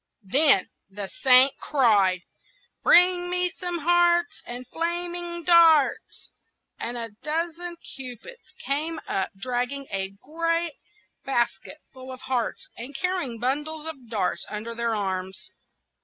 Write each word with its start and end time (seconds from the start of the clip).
Then 0.23 0.67
the 0.89 1.09
Saint 1.21 1.55
cried,— 1.59 2.23
"Bring 2.81 3.29
me 3.29 3.51
some 3.55 3.77
hearts, 3.77 4.41
And 4.47 4.65
flaming 4.67 5.43
darts!" 5.43 6.31
and 6.79 6.97
a 6.97 7.11
dozen 7.21 7.75
cupids 7.95 8.55
came 8.65 8.99
up, 9.07 9.29
dragging 9.39 9.85
a 9.91 10.09
great 10.23 10.73
basket 11.23 11.77
full 11.93 12.11
of 12.11 12.21
hearts, 12.21 12.67
and 12.75 12.95
carrying 12.95 13.37
bundles 13.39 13.85
of 13.85 14.09
darts 14.09 14.43
under 14.49 14.73
their 14.73 14.95
arms. 14.95 15.51